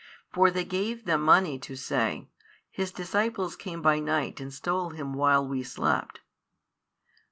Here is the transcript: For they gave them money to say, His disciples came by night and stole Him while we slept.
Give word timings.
For 0.33 0.49
they 0.49 0.65
gave 0.65 1.05
them 1.05 1.21
money 1.21 1.59
to 1.59 1.75
say, 1.75 2.27
His 2.71 2.91
disciples 2.91 3.55
came 3.55 3.83
by 3.83 3.99
night 3.99 4.39
and 4.39 4.51
stole 4.51 4.89
Him 4.89 5.13
while 5.13 5.47
we 5.47 5.61
slept. 5.61 6.21